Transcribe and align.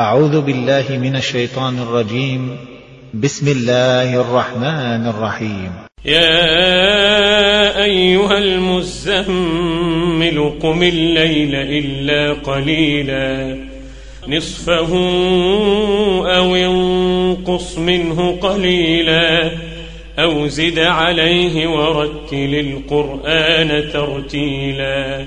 أعوذ 0.00 0.40
بالله 0.40 0.84
من 0.90 1.16
الشيطان 1.16 1.78
الرجيم. 1.78 2.56
بسم 3.14 3.48
الله 3.48 4.20
الرحمن 4.20 5.06
الرحيم. 5.06 5.72
يا 6.04 7.84
أيها 7.84 8.38
المزمل 8.38 10.52
قم 10.62 10.82
الليل 10.82 11.54
إلا 11.54 12.32
قليلا. 12.32 13.58
نصفه 14.28 14.88
أو 16.36 16.56
انقص 16.56 17.78
منه 17.78 18.38
قليلا. 18.40 19.50
أو 20.18 20.46
زد 20.46 20.78
عليه 20.78 21.68
ورتل 21.68 22.34
القرآن 22.34 23.84
ترتيلا. 23.92 25.26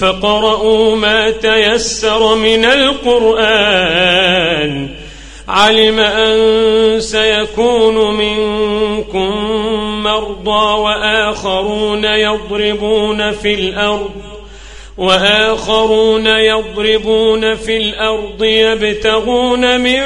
فقرؤوا 0.00 0.96
ما 0.96 1.30
تيسر 1.30 2.34
من 2.34 2.64
القرآن. 2.64 4.08
علم 5.48 5.98
أن 5.98 7.00
سيكون 7.00 8.14
منكم 8.14 9.30
مرضى 10.02 10.80
وآخرون 10.80 12.04
يضربون 12.04 13.32
في 13.32 13.54
الأرض 13.54 14.10
وآخرون 14.98 16.26
يضربون 16.26 17.54
في 17.54 17.76
الأرض 17.76 18.44
يبتغون 18.44 19.80
من 19.80 20.02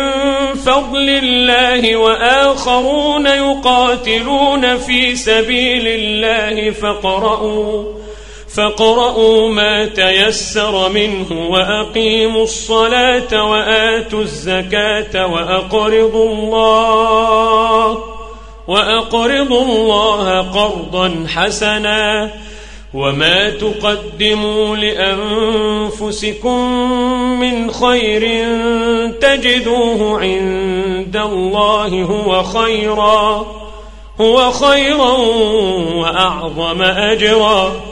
فضل 0.67 1.09
الله 1.09 1.97
وآخرون 1.97 3.27
يقاتلون 3.27 4.77
في 4.79 5.17
سبيل 5.17 5.89
الله. 5.89 6.71
فقرؤوا 6.71 7.85
فاقرؤوا 8.55 9.49
ما 9.49 9.85
تيسر 9.85 10.89
منه 10.89 11.49
وأقيموا 11.51 12.43
الصلاة 12.43 13.51
وآتوا 13.51 14.23
الزكاة 14.23 15.27
وأقرضوا 15.27 16.33
الله 16.33 17.99
وأقرضوا 18.69 19.63
الله 19.63 20.41
قرضا 20.41 21.27
حسنا 21.35 22.31
وما 22.95 23.51
تقدموا 23.51 24.77
لأنفسكم 24.77 26.59
من 27.41 27.71
خير 27.71 28.47
تجدوه 29.21 30.21
عند 30.21 31.17
الله 31.17 32.03
هو 32.03 32.43
خيرا 32.43 33.47
هو 34.21 34.51
خيرا 34.51 35.13
وأعظم 35.95 36.83
أجرا 36.83 37.92